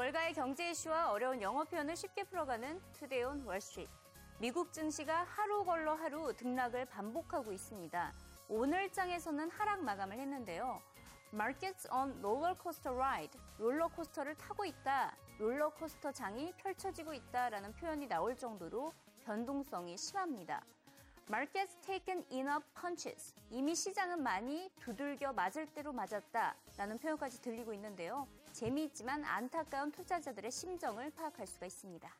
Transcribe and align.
월가의 0.00 0.32
경제 0.32 0.70
이슈와 0.70 1.10
어려운 1.10 1.42
영어 1.42 1.62
표현을 1.62 1.94
쉽게 1.94 2.24
풀어가는 2.24 2.80
Today 2.94 3.22
on 3.22 3.42
Wall 3.44 3.62
Street. 3.62 3.92
미국 4.38 4.72
증시가 4.72 5.24
하루 5.24 5.62
걸러 5.62 5.92
하루 5.92 6.34
등락을 6.34 6.86
반복하고 6.86 7.52
있습니다. 7.52 8.14
오늘 8.48 8.90
장에서는 8.90 9.50
하락 9.50 9.84
마감을 9.84 10.18
했는데요. 10.18 10.80
Markets 11.34 11.86
on 11.92 12.18
roller 12.20 12.54
coaster 12.62 12.96
ride. 12.98 13.38
롤러코스터를 13.58 14.36
타고 14.36 14.64
있다. 14.64 15.14
롤러코스터 15.38 16.12
장이 16.12 16.54
펼쳐지고 16.56 17.12
있다라는 17.12 17.74
표현이 17.74 18.08
나올 18.08 18.34
정도로 18.34 18.94
변동성이 19.26 19.98
심합니다. 19.98 20.64
Markets 21.28 21.76
taken 21.82 22.24
enough 22.32 22.66
punches. 22.72 23.34
이미 23.50 23.74
시장은 23.74 24.22
많이 24.22 24.72
두들겨 24.80 25.34
맞을 25.34 25.66
대로 25.66 25.92
맞았다. 25.92 26.56
라는 26.78 26.96
표현까지 26.96 27.42
들리고 27.42 27.74
있는데요. 27.74 28.26
재미있지만 28.52 29.24
안타까운 29.24 29.90
투자자들의 29.92 30.50
심정을 30.50 31.10
파악할 31.10 31.46
수가 31.46 31.66
있습니다. 31.66 32.14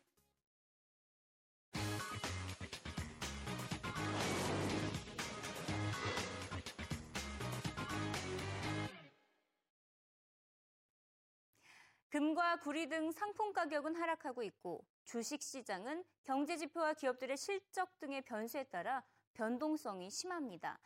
금과 12.10 12.56
구리 12.56 12.88
등 12.88 13.12
상품 13.12 13.52
가격은 13.52 13.94
하락하고 13.94 14.42
있고 14.42 14.84
주식 15.04 15.42
시장은 15.42 16.04
경제 16.24 16.56
지표와 16.56 16.94
기업들의 16.94 17.36
실적 17.36 17.98
등의 18.00 18.22
변수에 18.22 18.64
따라 18.64 19.04
변동성이 19.32 20.10
심합니다. 20.10 20.80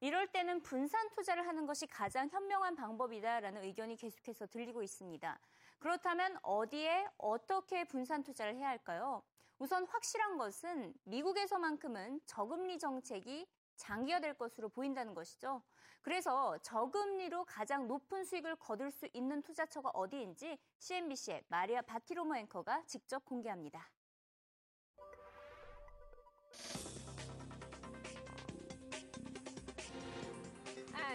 이럴 0.00 0.28
때는 0.28 0.62
분산 0.62 1.10
투자를 1.10 1.46
하는 1.46 1.66
것이 1.66 1.86
가장 1.86 2.28
현명한 2.28 2.76
방법이다라는 2.76 3.64
의견이 3.64 3.96
계속해서 3.96 4.46
들리고 4.46 4.82
있습니다. 4.82 5.40
그렇다면 5.78 6.38
어디에 6.42 7.06
어떻게 7.18 7.84
분산 7.84 8.22
투자를 8.22 8.56
해야 8.56 8.68
할까요? 8.68 9.22
우선 9.58 9.86
확실한 9.86 10.38
것은 10.38 10.94
미국에서만큼은 11.04 12.20
저금리 12.26 12.78
정책이 12.78 13.48
장기화될 13.74 14.34
것으로 14.34 14.68
보인다는 14.68 15.14
것이죠. 15.14 15.62
그래서 16.00 16.56
저금리로 16.58 17.44
가장 17.44 17.88
높은 17.88 18.24
수익을 18.24 18.56
거둘 18.56 18.90
수 18.90 19.08
있는 19.12 19.42
투자처가 19.42 19.90
어디인지 19.90 20.58
CNBC의 20.78 21.44
마리아 21.48 21.82
바티로모 21.82 22.36
앵커가 22.36 22.84
직접 22.86 23.24
공개합니다. 23.24 23.90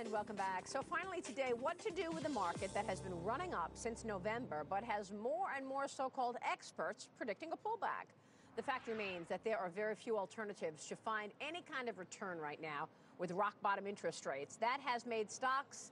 And 0.03 0.11
welcome 0.11 0.35
back. 0.35 0.67
So, 0.67 0.81
finally, 0.81 1.21
today, 1.21 1.53
what 1.57 1.79
to 1.79 1.89
do 1.89 2.11
with 2.11 2.25
a 2.25 2.29
market 2.29 2.73
that 2.73 2.85
has 2.87 2.99
been 2.99 3.23
running 3.23 3.53
up 3.53 3.71
since 3.73 4.03
November, 4.03 4.65
but 4.69 4.83
has 4.83 5.13
more 5.13 5.45
and 5.55 5.65
more 5.65 5.87
so 5.87 6.09
called 6.09 6.35
experts 6.45 7.07
predicting 7.17 7.53
a 7.53 7.55
pullback. 7.55 8.11
The 8.57 8.63
fact 8.63 8.89
remains 8.89 9.29
that 9.29 9.45
there 9.45 9.57
are 9.57 9.69
very 9.69 9.95
few 9.95 10.17
alternatives 10.17 10.87
to 10.87 10.97
find 10.97 11.31
any 11.39 11.63
kind 11.73 11.87
of 11.87 11.99
return 11.99 12.37
right 12.37 12.61
now 12.61 12.89
with 13.17 13.31
rock 13.31 13.53
bottom 13.61 13.87
interest 13.87 14.25
rates. 14.25 14.57
That 14.57 14.81
has 14.83 15.05
made 15.05 15.31
stocks 15.31 15.91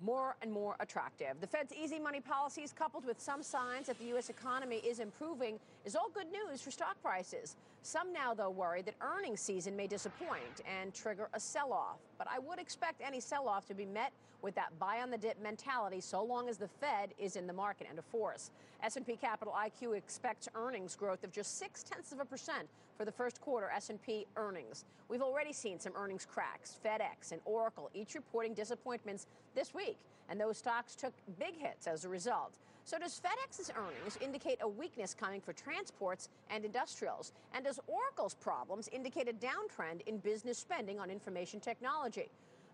more 0.00 0.36
and 0.40 0.52
more 0.52 0.76
attractive. 0.78 1.40
The 1.40 1.48
Fed's 1.48 1.72
easy 1.72 1.98
money 1.98 2.20
policies, 2.20 2.72
coupled 2.72 3.04
with 3.04 3.20
some 3.20 3.42
signs 3.42 3.88
that 3.88 3.98
the 3.98 4.06
U.S. 4.10 4.30
economy 4.30 4.76
is 4.76 5.00
improving, 5.00 5.58
is 5.84 5.94
all 5.94 6.08
good 6.14 6.28
news 6.30 6.62
for 6.62 6.70
stock 6.70 7.00
prices. 7.02 7.56
Some 7.82 8.12
now, 8.12 8.32
though, 8.32 8.50
worry 8.50 8.82
that 8.82 8.94
earnings 9.02 9.40
season 9.40 9.76
may 9.76 9.86
disappoint 9.86 10.62
and 10.80 10.94
trigger 10.94 11.28
a 11.34 11.40
sell-off. 11.40 11.98
But 12.16 12.26
I 12.30 12.38
would 12.38 12.58
expect 12.58 13.02
any 13.04 13.20
sell-off 13.20 13.66
to 13.66 13.74
be 13.74 13.84
met 13.84 14.12
with 14.40 14.54
that 14.54 14.78
buy 14.78 15.00
on 15.00 15.10
the 15.10 15.18
dip 15.18 15.42
mentality 15.42 16.00
so 16.00 16.22
long 16.22 16.48
as 16.48 16.56
the 16.56 16.68
Fed 16.68 17.12
is 17.18 17.36
in 17.36 17.46
the 17.46 17.52
market 17.52 17.86
and 17.88 17.98
a 17.98 18.02
force. 18.02 18.50
S&P 18.82 19.16
Capital 19.16 19.54
IQ 19.54 19.96
expects 19.96 20.48
earnings 20.54 20.96
growth 20.96 21.24
of 21.24 21.32
just 21.32 21.58
six 21.58 21.82
tenths 21.82 22.12
of 22.12 22.20
a 22.20 22.24
percent 22.24 22.68
for 22.96 23.04
the 23.04 23.12
first 23.12 23.40
quarter 23.40 23.70
S&P 23.74 24.26
earnings. 24.36 24.84
We've 25.08 25.22
already 25.22 25.52
seen 25.52 25.78
some 25.78 25.92
earnings 25.96 26.26
cracks. 26.30 26.78
FedEx 26.84 27.32
and 27.32 27.40
Oracle 27.44 27.90
each 27.94 28.14
reporting 28.14 28.54
disappointments 28.54 29.26
this 29.54 29.74
week, 29.74 29.98
and 30.28 30.40
those 30.40 30.58
stocks 30.58 30.94
took 30.94 31.12
big 31.38 31.58
hits 31.58 31.86
as 31.86 32.04
a 32.04 32.08
result. 32.08 32.54
So 32.86 32.98
does 32.98 33.18
FedEx's 33.18 33.70
earnings 33.78 34.18
indicate 34.20 34.58
a 34.60 34.68
weakness 34.68 35.14
coming 35.18 35.40
for 35.40 35.54
transports 35.54 36.28
and 36.50 36.66
industrials? 36.66 37.32
And 37.54 37.64
does 37.64 37.80
Oracle's 37.86 38.34
problems 38.34 38.88
indicate 38.92 39.26
a 39.26 39.32
downtrend 39.32 40.02
in 40.06 40.18
business 40.18 40.58
spending 40.58 41.00
on 41.00 41.10
information 41.10 41.60
technology? 41.60 42.28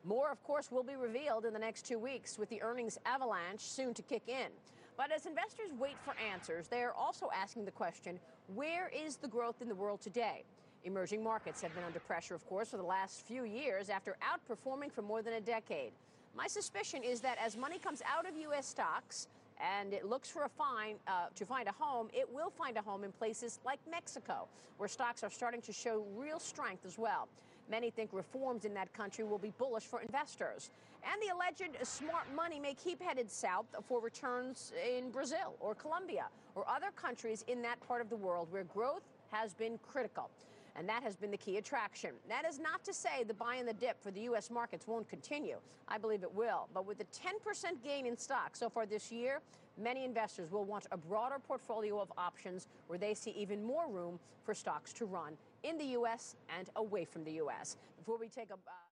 More, 0.05 0.33
of 0.33 0.43
course, 0.43 0.73
will 0.73 0.83
be 0.83 0.97
revealed 0.97 1.45
in 1.45 1.53
the 1.53 1.61
next 1.61 1.87
two 1.87 1.99
weeks 1.99 2.39
with 2.39 2.49
the 2.49 2.61
earnings 2.61 2.99
avalanche 3.07 3.61
soon 3.61 3.95
to 3.95 4.03
kick 4.03 4.23
in. 4.27 4.49
But 4.97 5.13
as 5.13 5.27
investors 5.27 5.71
wait 5.79 5.97
for 6.05 6.15
answers, 6.33 6.67
they 6.67 6.83
are 6.83 6.95
also 6.95 7.29
asking 7.33 7.65
the 7.65 7.71
question 7.71 8.19
where 8.57 8.89
is 8.89 9.17
the 9.17 9.29
growth 9.29 9.63
in 9.63 9.69
the 9.69 9.75
world 9.77 10.01
today? 10.01 10.43
Emerging 10.83 11.23
markets 11.23 11.63
have 11.63 11.73
been 11.75 11.85
under 11.85 12.01
pressure, 12.01 12.35
of 12.35 12.45
course, 12.49 12.71
for 12.71 12.79
the 12.79 12.83
last 12.83 13.25
few 13.27 13.45
years 13.45 13.89
after 13.89 14.17
outperforming 14.25 14.91
for 14.91 15.03
more 15.03 15.23
than 15.23 15.35
a 15.35 15.41
decade. 15.41 15.93
My 16.37 16.49
suspicion 16.49 17.03
is 17.05 17.21
that 17.21 17.39
as 17.45 17.57
money 17.57 17.79
comes 17.79 18.03
out 18.07 18.29
of 18.29 18.37
U.S. 18.37 18.67
stocks, 18.67 19.29
and 19.61 19.93
it 19.93 20.07
looks 20.07 20.29
for 20.29 20.45
a 20.45 20.49
find 20.49 20.99
uh, 21.07 21.27
to 21.35 21.45
find 21.45 21.69
a 21.69 21.73
home, 21.73 22.09
it 22.13 22.29
will 22.33 22.51
find 22.51 22.77
a 22.77 22.83
home 22.83 23.05
in 23.05 23.13
places 23.13 23.59
like 23.65 23.79
Mexico, 23.91 24.49
where 24.79 24.89
stocks 24.89 25.23
are 25.23 25.31
starting 25.31 25.61
to 25.63 25.73
show 25.73 26.05
real 26.17 26.39
strength 26.39 26.85
as 26.87 26.99
well. 26.99 27.29
Many 27.71 27.91
think 27.91 28.11
reforms 28.13 28.65
in 28.65 28.75
that 28.75 28.93
country 28.93 29.25
will 29.25 29.39
be 29.39 29.53
bullish 29.59 29.85
for 29.85 30.01
investors. 30.01 30.71
And 31.05 31.23
the 31.23 31.35
alleged 31.35 31.87
smart 31.87 32.27
money 32.35 32.59
may 32.59 32.75
keep 32.75 33.01
headed 33.01 33.31
south 33.31 33.67
for 33.87 34.01
returns 34.01 34.73
in 34.87 35.11
Brazil 35.11 35.55
or 35.61 35.75
Colombia 35.75 36.27
or 36.55 36.69
other 36.69 36.91
countries 36.97 37.45
in 37.49 37.63
that 37.63 37.81
part 37.87 38.01
of 38.01 38.11
the 38.11 38.17
world 38.17 38.49
where 38.51 38.65
growth 38.65 39.03
has 39.31 39.55
been 39.55 39.79
critical. 39.87 40.29
And 40.77 40.89
that 40.89 41.03
has 41.03 41.17
been 41.17 41.31
the 41.31 41.37
key 41.37 41.57
attraction. 41.57 42.11
That 42.29 42.45
is 42.45 42.59
not 42.59 42.85
to 42.85 42.95
say 42.95 43.25
the 43.25 43.35
buy 43.35 43.57
and 43.57 43.69
the 43.69 43.73
dip 43.73 44.03
for 44.03 44.11
the 44.11 44.21
U.S. 44.23 44.51
markets 44.51 44.87
won't 44.87 45.09
continue. 45.09 45.59
I 45.89 45.99
believe 45.99 46.23
it 46.23 46.35
will. 46.35 46.69
But 46.73 46.87
with 46.87 46.99
the 46.99 47.05
10% 47.05 47.83
gain 47.83 48.07
in 48.07 48.17
stock 48.17 48.57
so 48.57 48.69
far 48.69 48.87
this 48.87 49.11
year, 49.11 49.41
many 49.77 50.05
investors 50.05 50.51
will 50.51 50.65
want 50.65 50.87
a 50.93 50.97
broader 50.97 51.39
portfolio 51.39 52.01
of 52.01 52.13
options 52.17 52.69
where 52.87 52.99
they 52.99 53.15
see 53.15 53.31
even 53.33 53.65
more 53.65 53.89
room 53.89 54.19
for 54.45 54.55
stocks 54.55 54.93
to 54.95 55.07
run 55.07 55.35
in 55.63 55.77
the 55.79 55.87
U.S. 55.87 56.37
and 56.59 56.71
away 56.77 57.05
from 57.05 57.25
the 57.25 57.33
U.S. 57.33 57.77
Before 57.99 58.19
we 58.19 58.29
take 58.29 58.51
a. 58.51 58.55
Uh 58.55 58.90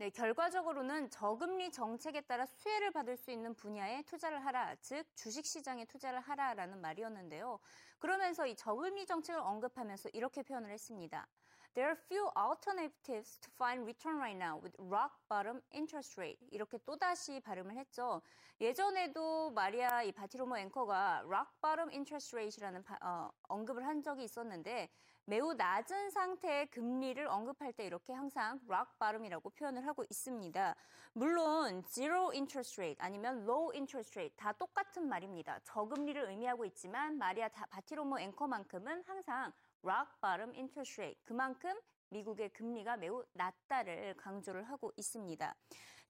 네, 0.00 0.08
결과적으로는 0.08 1.10
저금리 1.10 1.70
정책에 1.70 2.22
따라 2.22 2.46
수혜를 2.46 2.90
받을 2.90 3.18
수 3.18 3.30
있는 3.30 3.54
분야에 3.54 4.00
투자를 4.04 4.46
하라, 4.46 4.74
즉 4.80 5.04
주식 5.14 5.44
시장에 5.44 5.84
투자를 5.84 6.20
하라라는 6.20 6.80
말이었는데요. 6.80 7.58
그러면서 7.98 8.46
이 8.46 8.56
저금리 8.56 9.04
정책을 9.04 9.42
언급하면서 9.42 10.08
이렇게 10.14 10.42
표현을 10.42 10.70
했습니다. 10.70 11.28
There 11.72 11.86
are 11.86 11.96
few 12.08 12.28
alternatives 12.36 13.38
to 13.38 13.48
find 13.56 13.86
return 13.86 14.18
right 14.18 14.36
now 14.36 14.58
with 14.60 14.74
rock 14.78 15.12
bottom 15.28 15.62
interest 15.72 16.18
rate. 16.18 16.40
이렇게 16.50 16.78
또다시 16.78 17.38
발음을 17.40 17.76
했죠. 17.76 18.22
예전에도 18.60 19.50
마리아 19.50 20.02
이 20.02 20.10
바티로모 20.10 20.58
앵커가 20.58 21.22
rock 21.26 21.52
bottom 21.62 21.88
interest 21.90 22.34
rate이라는 22.34 22.82
어, 23.02 23.30
언급을 23.44 23.86
한 23.86 24.02
적이 24.02 24.24
있었는데 24.24 24.90
매우 25.26 25.54
낮은 25.54 26.10
상태의 26.10 26.66
금리를 26.72 27.24
언급할 27.28 27.72
때 27.72 27.86
이렇게 27.86 28.12
항상 28.12 28.58
rock 28.66 28.98
bottom이라고 28.98 29.50
표현을 29.50 29.86
하고 29.86 30.02
있습니다. 30.10 30.74
물론 31.12 31.84
zero 31.84 32.32
interest 32.32 32.80
rate 32.80 32.96
아니면 32.98 33.44
low 33.44 33.70
interest 33.72 34.18
rate 34.18 34.36
다 34.36 34.52
똑같은 34.54 35.08
말입니다. 35.08 35.60
저금리를 35.62 36.20
의미하고 36.30 36.64
있지만 36.64 37.16
마리아 37.16 37.48
바티로모 37.48 38.18
앵커만큼은 38.18 39.04
항상 39.06 39.52
rock 39.84 40.10
bottom 40.20 40.54
interest 40.54 41.00
rate 41.00 41.20
그만큼 41.24 41.72
미국의 42.10 42.50
금리가 42.50 42.96
매우 42.96 43.24
낮다를 43.32 44.14
강조를 44.16 44.64
하고 44.64 44.92
있습니다. 44.96 45.54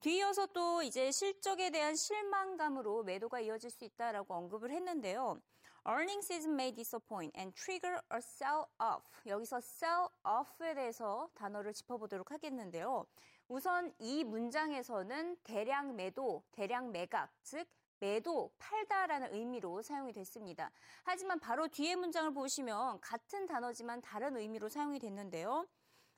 뒤이어서 0.00 0.46
또 0.46 0.82
이제 0.82 1.10
실적에 1.10 1.70
대한 1.70 1.94
실망감으로 1.94 3.04
매도가 3.04 3.40
이어질 3.40 3.70
수 3.70 3.84
있다라고 3.84 4.34
언급을 4.34 4.70
했는데요. 4.70 5.40
Earnings 5.86 6.26
season 6.26 6.54
may 6.54 6.74
disappoint 6.74 7.36
and 7.38 7.54
trigger 7.54 8.00
a 8.12 8.18
sell-off. 8.18 9.04
여기서 9.26 9.58
sell-off에 9.58 10.74
대해서 10.74 11.28
단어를 11.34 11.72
짚어보도록 11.72 12.30
하겠는데요. 12.30 13.06
우선 13.48 13.92
이 13.98 14.24
문장에서는 14.24 15.36
대량 15.42 15.96
매도, 15.96 16.44
대량 16.52 16.92
매각, 16.92 17.30
즉 17.42 17.66
매도, 18.00 18.50
팔다라는 18.58 19.34
의미로 19.34 19.82
사용이 19.82 20.12
됐습니다. 20.12 20.70
하지만 21.04 21.38
바로 21.38 21.68
뒤에 21.68 21.96
문장을 21.96 22.32
보시면 22.32 23.00
같은 23.00 23.46
단어지만 23.46 24.00
다른 24.00 24.36
의미로 24.36 24.68
사용이 24.68 24.98
됐는데요. 24.98 25.68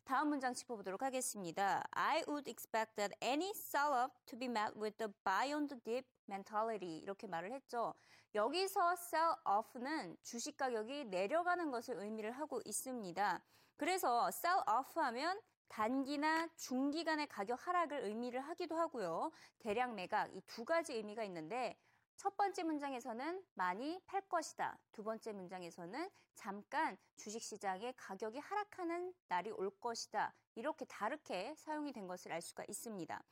다음 0.05 0.29
문장 0.29 0.55
짚어보도록 0.55 1.03
하겠습니다. 1.03 1.85
I 1.91 2.25
would 2.29 2.49
expect 2.49 2.95
that 2.97 3.15
any 3.23 3.51
sell-off 3.51 4.13
to 4.27 4.39
be 4.39 4.49
met 4.49 4.77
with 4.79 4.97
the 4.97 5.13
buy 5.25 5.53
on 5.53 5.69
the 5.69 5.81
dip 5.83 6.09
mentality 6.29 6.99
이렇게 6.99 7.27
말을 7.27 7.53
했죠. 7.53 7.95
여기서 8.35 8.93
sell-off는 8.93 10.17
주식 10.23 10.57
가격이 10.57 11.07
내려가는 11.07 11.71
것을 11.71 11.97
의미를 11.99 12.33
하고 12.33 12.61
있습니다. 12.65 13.43
그래서 13.77 14.29
sell-off 14.29 14.99
하면 15.01 15.41
단기나 15.73 16.49
중기간의 16.57 17.29
가격 17.29 17.67
하락을 17.67 18.05
의미를 18.05 18.41
하기도 18.43 18.77
하고요. 18.77 19.33
대량 19.59 19.95
매각 19.95 20.31
이 20.37 20.43
두 20.47 20.67
가지 20.67 20.93
의미가 20.93 21.25
있는데 21.25 21.79
첫 22.17 22.37
번째 22.37 22.63
문장에서는 22.65 23.43
많이 23.55 23.99
팔 24.05 24.21
것이다. 24.29 24.79
두 24.93 25.03
번째 25.03 25.33
문장에서는 25.33 26.11
잠깐 26.35 26.99
주식시장의 27.17 27.95
가격이 27.97 28.39
하락하는 28.39 29.15
날이 29.29 29.51
올 29.51 29.71
것이다. 29.81 30.35
이렇게 30.57 30.85
다르게 30.85 31.55
사용이 31.57 31.93
된 31.95 32.07
것을 32.07 32.33
알 32.33 32.43
수가 32.43 32.65
있습니다. 32.69 33.23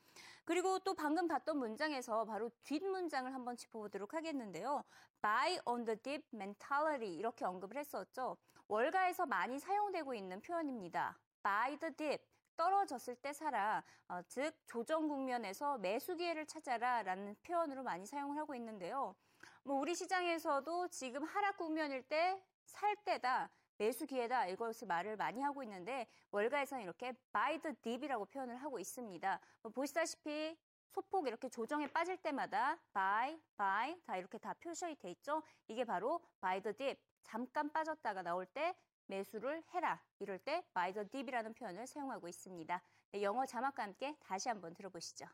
그리고 0.43 0.79
또 0.79 0.95
방금 0.95 1.27
봤던 1.27 1.57
문장에서 1.57 2.25
바로 2.25 2.49
뒷문장을 2.63 3.31
한번 3.31 3.55
짚어보도록 3.55 4.15
하겠는데요. 4.15 4.83
buy 5.21 5.59
on 5.65 5.85
the 5.85 5.95
dip 5.99 6.25
mentality 6.33 7.13
이렇게 7.13 7.45
언급을 7.45 7.77
했었죠. 7.77 8.35
월가에서 8.67 9.27
많이 9.27 9.59
사용되고 9.59 10.15
있는 10.15 10.41
표현입니다. 10.41 11.19
buy 11.43 11.77
the 11.77 11.95
dip. 11.95 12.30
떨어졌을 12.61 13.15
때 13.15 13.33
사라, 13.33 13.83
어, 14.07 14.21
즉 14.27 14.53
조정 14.67 15.07
국면에서 15.07 15.79
매수 15.79 16.15
기회를 16.15 16.45
찾아라라는 16.45 17.35
표현으로 17.41 17.81
많이 17.81 18.05
사용을 18.05 18.37
하고 18.37 18.53
있는데요. 18.53 19.15
뭐 19.63 19.77
우리 19.79 19.95
시장에서도 19.95 20.89
지금 20.89 21.23
하락 21.23 21.57
국면일 21.57 22.03
때 22.03 22.39
살 22.71 22.95
때다, 23.03 23.49
매수 23.77 24.05
기회다 24.05 24.47
이것을 24.47 24.87
말을 24.87 25.17
많이 25.17 25.41
하고 25.41 25.63
있는데 25.63 26.07
월가에서는 26.31 26.83
이렇게 26.83 27.13
buy 27.33 27.59
the 27.59 27.75
dip이라고 27.81 28.25
표현을 28.25 28.55
하고 28.57 28.79
있습니다. 28.79 29.39
뭐 29.61 29.71
보시다시피 29.71 30.57
소폭 30.89 31.27
이렇게 31.27 31.49
조정에 31.49 31.87
빠질 31.87 32.17
때마다 32.17 32.77
buy, 32.93 33.39
buy 33.57 33.99
다 34.05 34.17
이렇게 34.17 34.37
다 34.37 34.53
표시가 34.53 34.93
돼 34.95 35.11
있죠. 35.11 35.41
이게 35.67 35.83
바로 35.83 36.21
buy 36.39 36.61
the 36.61 36.75
dip 36.75 37.01
잠깐 37.23 37.69
빠졌다가 37.69 38.21
나올 38.21 38.45
때 38.45 38.75
매수를 39.11 39.61
해라. 39.73 40.01
이럴 40.19 40.39
때 40.39 40.63
buy 40.73 40.93
the 40.93 41.07
dip이라는 41.09 41.53
표현을 41.53 41.85
사용하고 41.85 42.27
있습니다. 42.29 42.81
네, 43.11 43.21
영어 43.21 43.45
자막과 43.45 43.83
함께 43.83 44.15
다시 44.23 44.47
한번 44.47 44.73
들어보시죠. 44.73 45.25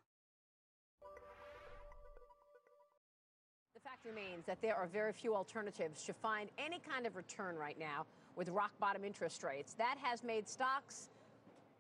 The 3.74 3.82
fact 3.84 4.04
remains 4.04 4.46
that 4.48 4.60
there 4.62 4.76
are 4.76 4.90
very 4.90 5.14
few 5.14 5.36
alternatives 5.36 6.04
to 6.06 6.14
find 6.14 6.52
any 6.58 6.80
kind 6.82 7.06
of 7.06 7.16
return 7.16 7.56
right 7.56 7.78
now 7.78 8.06
with 8.36 8.50
rock 8.50 8.74
bottom 8.80 9.06
interest 9.06 9.46
rates. 9.46 9.76
That 9.78 9.98
has 10.02 10.24
made 10.26 10.50
stocks 10.50 11.10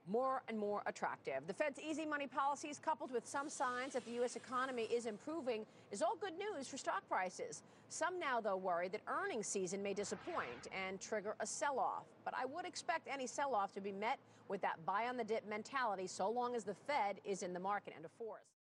more 0.07 0.41
and 0.47 0.57
more 0.57 0.81
attractive. 0.85 1.45
The 1.47 1.53
Fed's 1.53 1.79
easy 1.79 2.05
money 2.05 2.27
policies, 2.27 2.79
coupled 2.83 3.11
with 3.11 3.27
some 3.27 3.49
signs 3.49 3.93
that 3.93 4.05
the 4.05 4.11
U.S. 4.13 4.35
economy 4.35 4.83
is 4.83 5.05
improving, 5.05 5.65
is 5.91 6.01
all 6.01 6.17
good 6.19 6.33
news 6.37 6.67
for 6.67 6.77
stock 6.77 7.07
prices. 7.09 7.63
Some 7.89 8.19
now, 8.19 8.41
though, 8.41 8.57
worry 8.57 8.87
that 8.89 9.01
earnings 9.07 9.47
season 9.47 9.81
may 9.83 9.93
disappoint 9.93 10.67
and 10.71 10.99
trigger 10.99 11.35
a 11.39 11.45
sell 11.45 11.79
off. 11.79 12.03
But 12.25 12.33
I 12.37 12.45
would 12.45 12.65
expect 12.65 13.07
any 13.11 13.27
sell 13.27 13.53
off 13.53 13.73
to 13.73 13.81
be 13.81 13.91
met 13.91 14.19
with 14.49 14.61
that 14.61 14.85
buy 14.85 15.07
on 15.07 15.17
the 15.17 15.23
dip 15.23 15.47
mentality 15.47 16.07
so 16.07 16.29
long 16.29 16.55
as 16.55 16.63
the 16.63 16.73
Fed 16.73 17.19
is 17.25 17.43
in 17.43 17.53
the 17.53 17.59
market 17.59 17.93
and 17.95 18.05
a 18.05 18.09
force. 18.09 18.56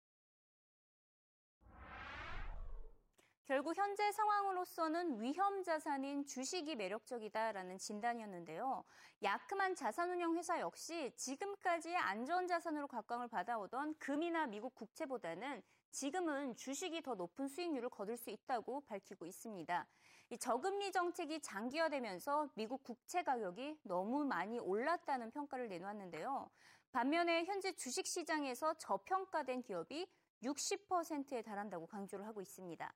결국 3.47 3.77
현재 3.77 4.11
상황으로서는 4.11 5.21
위험 5.21 5.63
자산인 5.63 6.25
주식이 6.25 6.75
매력적이다라는 6.75 7.77
진단이었는데요. 7.77 8.83
야크만 9.23 9.73
자산운용 9.73 10.35
회사 10.35 10.59
역시 10.59 11.13
지금까지 11.15 11.95
안전 11.95 12.45
자산으로 12.45 12.87
각광을 12.87 13.29
받아오던 13.29 13.99
금이나 13.99 14.47
미국 14.47 14.75
국채보다는 14.75 15.63
지금은 15.91 16.57
주식이 16.57 17.01
더 17.03 17.15
높은 17.15 17.47
수익률을 17.47 17.87
거둘 17.89 18.17
수 18.17 18.31
있다고 18.31 18.81
밝히고 18.81 19.25
있습니다. 19.25 19.87
이 20.31 20.37
저금리 20.37 20.91
정책이 20.91 21.39
장기화되면서 21.39 22.49
미국 22.53 22.83
국채 22.83 23.23
가격이 23.23 23.79
너무 23.83 24.25
많이 24.25 24.59
올랐다는 24.59 25.31
평가를 25.31 25.69
내놓았는데요. 25.69 26.51
반면에 26.91 27.45
현재 27.45 27.71
주식 27.77 28.07
시장에서 28.07 28.73
저평가된 28.73 29.61
기업이 29.61 30.05
60%에 30.43 31.41
달한다고 31.43 31.87
강조를 31.87 32.25
하고 32.27 32.41
있습니다. 32.41 32.93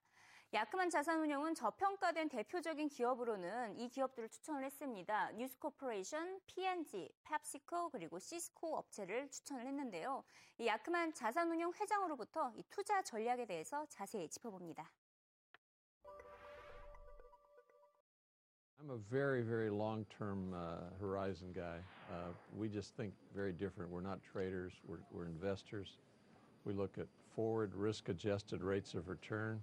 야크만 0.54 0.90
자산운용은 0.90 1.54
저평가된 1.54 2.28
대표적인 2.28 2.90
기업으로는 2.90 3.78
이 3.78 3.88
기업들을 3.88 4.28
추천을 4.28 4.64
했습니다. 4.64 5.32
뉴스코퍼레이션, 5.32 6.40
P&G, 6.46 7.10
펩시코 7.24 7.88
그리고 7.88 8.18
시스코 8.18 8.76
업체를 8.76 9.30
추천을 9.30 9.66
했는데요. 9.66 10.22
이 10.58 10.66
야크만 10.66 11.14
자산운용 11.14 11.72
회장으로부터 11.72 12.52
이 12.54 12.62
투자 12.68 13.00
전략에 13.00 13.46
대해서 13.46 13.86
자세히 13.88 14.28
짚어봅니다. 14.28 14.92
I'm 18.78 18.90
a 18.90 18.98
very, 19.08 19.42
very 19.42 19.70
long 19.70 20.04
term 20.10 20.52
uh, 20.52 20.90
horizon 21.00 21.54
guy. 21.54 21.78
Uh, 22.10 22.34
we 22.54 22.68
just 22.68 22.94
think 22.94 23.14
very 23.32 23.54
different. 23.54 23.90
We're 23.90 24.02
not 24.02 24.20
traders, 24.22 24.74
we're, 24.86 25.00
we're 25.12 25.24
investors. 25.24 25.96
We 26.66 26.74
look 26.74 26.98
at 26.98 27.06
forward 27.34 27.74
risk 27.74 28.10
adjusted 28.10 28.60
rates 28.60 28.92
of 28.92 29.08
return. 29.08 29.62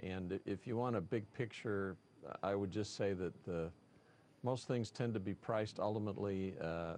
And 0.00 0.38
if 0.46 0.66
you 0.66 0.76
want 0.76 0.96
a 0.96 1.00
big 1.00 1.24
picture, 1.34 1.96
I 2.42 2.54
would 2.54 2.70
just 2.70 2.96
say 2.96 3.12
that 3.12 3.44
the, 3.44 3.70
most 4.42 4.68
things 4.68 4.90
tend 4.90 5.14
to 5.14 5.20
be 5.20 5.34
priced 5.34 5.80
ultimately 5.80 6.54
uh, 6.60 6.96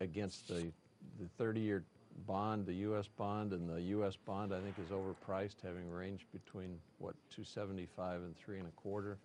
against 0.00 0.48
the, 0.48 0.70
the 1.18 1.28
30 1.38 1.60
year 1.60 1.84
bond, 2.26 2.66
the 2.66 2.74
U.S. 2.74 3.08
bond, 3.16 3.52
and 3.52 3.68
the 3.68 3.80
U.S. 3.80 4.16
bond 4.16 4.52
I 4.52 4.60
think 4.60 4.74
is 4.78 4.90
overpriced, 4.90 5.56
having 5.62 5.90
ranged 5.90 6.24
between 6.32 6.78
what 6.98 7.14
275 7.30 8.22
and 8.22 8.36
three 8.36 8.58
and 8.58 8.68
a 8.68 8.70
quarter. 8.72 9.16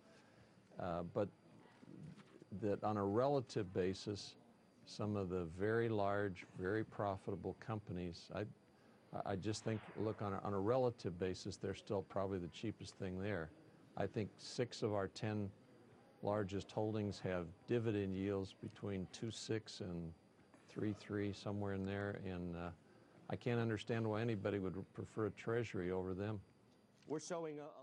Uh, 0.79 1.03
but 1.13 1.27
that 2.61 2.81
on 2.83 2.97
a 2.97 3.03
relative 3.03 3.71
basis, 3.73 4.35
some 4.85 5.17
of 5.17 5.29
the 5.29 5.43
very 5.59 5.89
large, 5.89 6.45
very 6.57 6.83
profitable 6.85 7.55
companies, 7.65 8.29
I, 8.33 8.45
I 9.26 9.36
just 9.36 9.64
think, 9.64 9.80
look, 9.98 10.22
on 10.22 10.32
a, 10.32 10.40
on 10.42 10.54
a 10.54 10.58
relative 10.58 11.18
basis, 11.18 11.56
they're 11.56 11.74
still 11.74 12.02
probably 12.02 12.38
the 12.38 12.48
cheapest 12.48 12.96
thing 12.96 13.20
there. 13.20 13.50
I 13.96 14.06
think 14.06 14.30
six 14.38 14.82
of 14.82 14.94
our 14.94 15.08
10 15.08 15.50
largest 16.22 16.70
holdings 16.70 17.20
have 17.22 17.46
dividend 17.66 18.16
yields 18.16 18.54
between 18.62 19.06
2.6 19.12 19.80
and 19.82 20.12
3.3, 20.74 21.36
somewhere 21.36 21.74
in 21.74 21.84
there. 21.84 22.20
And 22.24 22.56
uh, 22.56 22.70
I 23.28 23.36
can't 23.36 23.60
understand 23.60 24.08
why 24.08 24.22
anybody 24.22 24.58
would 24.58 24.74
prefer 24.94 25.26
a 25.26 25.30
treasury 25.32 25.90
over 25.90 26.14
them. 26.14 26.40
We're 27.06 27.20
showing 27.20 27.58
a, 27.58 27.64
a 27.64 27.82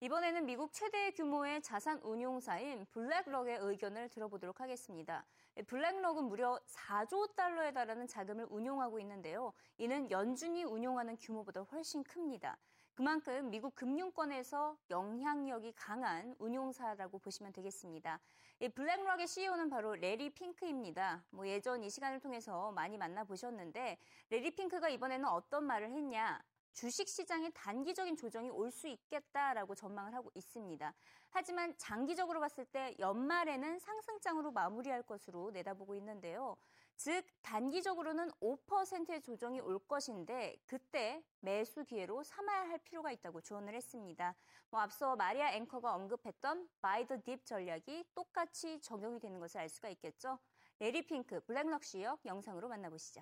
이번에는 0.00 0.44
미국 0.44 0.74
최대 0.74 1.10
규모의 1.12 1.62
자산 1.62 1.98
운용사인 2.02 2.84
블랙럭의 2.92 3.58
의견을 3.62 4.10
들어보도록 4.10 4.60
하겠습니다. 4.60 5.24
블랙럭은 5.67 6.25
무려 6.25 6.59
4조 6.67 7.35
달러에 7.35 7.73
달하는 7.73 8.07
자금을 8.07 8.47
운용하고 8.49 8.99
있는데요. 8.99 9.53
이는 9.77 10.09
연준이 10.09 10.63
운용하는 10.63 11.17
규모보다 11.17 11.61
훨씬 11.61 12.03
큽니다. 12.03 12.57
그만큼 12.93 13.49
미국 13.49 13.75
금융권에서 13.75 14.77
영향력이 14.89 15.73
강한 15.73 16.35
운용사라고 16.39 17.19
보시면 17.19 17.53
되겠습니다. 17.53 18.19
이 18.59 18.69
블랙럭의 18.69 19.27
CEO는 19.27 19.69
바로 19.69 19.95
레리 19.95 20.29
핑크입니다. 20.29 21.23
뭐 21.31 21.47
예전 21.47 21.83
이 21.83 21.89
시간을 21.89 22.19
통해서 22.19 22.71
많이 22.73 22.97
만나보셨는데 22.97 23.97
레리 24.29 24.51
핑크가 24.51 24.89
이번에는 24.89 25.25
어떤 25.27 25.65
말을 25.65 25.89
했냐? 25.89 26.41
주식 26.73 27.07
시장에 27.09 27.49
단기적인 27.51 28.15
조정이 28.15 28.49
올 28.49 28.71
수 28.71 28.87
있겠다라고 28.87 29.75
전망을 29.75 30.13
하고 30.15 30.31
있습니다. 30.33 30.93
하지만 31.29 31.77
장기적으로 31.77 32.39
봤을 32.39 32.65
때 32.65 32.95
연말에는 32.99 33.79
상승장으로 33.79 34.51
마무리할 34.51 35.03
것으로 35.03 35.51
내다보고 35.51 35.95
있는데요. 35.95 36.55
즉 36.95 37.25
단기적으로는 37.41 38.29
5%의 38.41 39.21
조정이 39.21 39.59
올 39.59 39.79
것인데 39.87 40.57
그때 40.67 41.23
매수 41.39 41.83
기회로 41.83 42.23
삼아야 42.23 42.69
할 42.69 42.77
필요가 42.79 43.11
있다고 43.11 43.41
조언을 43.41 43.73
했습니다. 43.73 44.35
뭐 44.69 44.79
앞서 44.79 45.15
마리아 45.15 45.51
앵커가 45.53 45.93
언급했던 45.95 46.69
바이 46.81 47.07
더 47.07 47.17
딥 47.23 47.45
전략이 47.45 48.05
똑같이 48.15 48.79
적용이 48.81 49.19
되는 49.19 49.39
것을 49.39 49.59
알 49.61 49.69
수가 49.69 49.89
있겠죠. 49.89 50.39
레리 50.79 51.05
핑크 51.05 51.39
블랙럭시 51.41 52.03
역 52.03 52.25
영상으로 52.25 52.67
만나보시죠. 52.69 53.21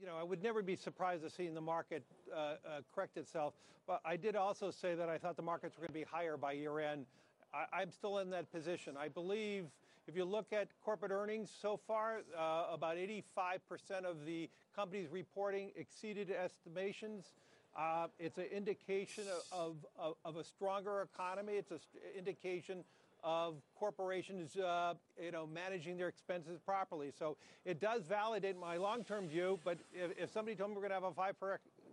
You 0.00 0.06
know, 0.06 0.16
I 0.18 0.22
would 0.22 0.42
never 0.42 0.62
be 0.62 0.76
surprised 0.76 1.22
to 1.22 1.30
see 1.30 1.48
the 1.48 1.60
market 1.60 2.04
uh, 2.32 2.36
uh, 2.36 2.54
correct 2.94 3.16
itself. 3.16 3.54
But 3.86 4.00
I 4.04 4.16
did 4.16 4.36
also 4.36 4.70
say 4.70 4.94
that 4.94 5.08
I 5.08 5.18
thought 5.18 5.36
the 5.36 5.42
markets 5.42 5.76
were 5.76 5.86
going 5.86 5.94
to 5.94 6.06
be 6.06 6.16
higher 6.16 6.36
by 6.36 6.52
year 6.52 6.78
end. 6.78 7.06
I, 7.52 7.82
am 7.82 7.90
still 7.90 8.18
in 8.18 8.30
that 8.30 8.52
position. 8.52 8.96
I 8.98 9.08
believe 9.08 9.64
if 10.06 10.14
you 10.16 10.24
look 10.24 10.52
at 10.52 10.68
corporate 10.84 11.12
earnings 11.12 11.50
so 11.62 11.80
far, 11.86 12.20
uh, 12.38 12.66
about 12.72 12.96
85% 12.96 14.04
of 14.04 14.26
the 14.26 14.50
companies 14.76 15.08
reporting 15.10 15.70
exceeded 15.76 16.30
estimations. 16.30 17.32
Uh, 17.76 18.08
it's 18.18 18.38
an 18.38 18.46
indication 18.52 19.24
of, 19.52 19.74
of, 19.98 20.14
of, 20.24 20.36
a 20.36 20.44
stronger 20.44 21.06
economy. 21.14 21.54
It's 21.54 21.70
an 21.70 21.78
indication 22.16 22.84
of 23.22 23.56
corporations, 23.78 24.56
uh, 24.56 24.94
you 25.22 25.30
know, 25.30 25.46
managing 25.46 25.96
their 25.96 26.08
expenses 26.08 26.58
properly. 26.58 27.12
So 27.16 27.36
it 27.64 27.80
does 27.80 28.06
validate 28.06 28.58
my 28.58 28.76
long-term 28.76 29.28
view. 29.28 29.58
But 29.64 29.78
if, 29.92 30.12
if 30.18 30.32
somebody 30.32 30.56
told 30.56 30.70
me 30.70 30.76
we're 30.76 30.82
going 30.82 30.90
to 30.90 30.94
have 30.96 31.04
a 31.04 31.12
five 31.12 31.36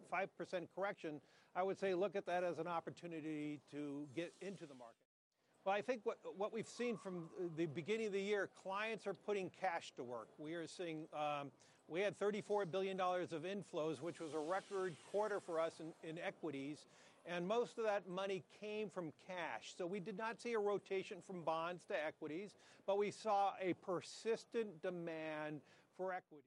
five 0.10 0.38
percent 0.38 0.68
correction, 0.76 1.20
I 1.56 1.64
would 1.64 1.80
say 1.80 1.94
look 1.94 2.16
at 2.16 2.26
that 2.26 2.44
as 2.44 2.60
an 2.60 2.68
opportunity 2.68 3.60
to 3.72 4.06
get 4.16 4.34
into 4.42 4.66
the 4.66 4.76
market. 4.76 4.96
Well, 5.66 5.74
I 5.74 5.82
think 5.82 6.02
what, 6.04 6.20
what 6.38 6.54
we've 6.54 6.68
seen 6.68 6.96
from 6.96 7.24
the 7.58 7.66
beginning 7.66 8.06
of 8.06 8.14
the 8.14 8.22
year, 8.22 8.50
clients 8.62 9.08
are 9.08 9.16
putting 9.16 9.50
cash 9.50 9.94
to 9.96 10.04
work. 10.04 10.28
We 10.38 10.54
are 10.54 10.68
seeing, 10.68 11.08
um, 11.12 11.50
we 11.88 12.02
had 12.02 12.20
$34 12.20 12.70
billion 12.70 13.00
of 13.00 13.44
inflows, 13.44 14.00
which 14.00 14.20
was 14.20 14.34
a 14.36 14.40
record 14.40 14.96
quarter 15.10 15.40
for 15.40 15.60
us 15.60 15.80
in, 15.80 16.08
in 16.08 16.20
equities. 16.20 16.86
And 17.28 17.48
most 17.48 17.80
of 17.80 17.86
that 17.86 18.08
money 18.08 18.44
came 18.60 18.90
from 18.90 19.12
cash. 19.26 19.74
So 19.76 19.88
we 19.88 20.00
did 20.00 20.18
not 20.18 20.40
see 20.40 20.54
a 20.54 20.60
rotation 20.60 21.24
from 21.26 21.44
bonds 21.44 21.84
to 21.86 21.96
equities, 21.96 22.54
but 22.86 22.98
we 22.98 23.10
saw 23.10 23.54
a 23.60 23.74
persistent 23.74 24.82
demand 24.82 25.62
for 25.98 26.14
equities. 26.14 26.46